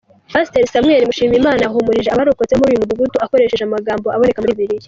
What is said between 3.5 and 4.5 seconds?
amagambo aboneka